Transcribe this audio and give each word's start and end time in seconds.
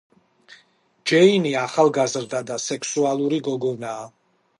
ჯეინი 1.11 1.51
ახალგაზრდა 1.65 2.41
და 2.47 2.57
სექსუალური 2.65 3.41
გოგონაა. 3.49 4.09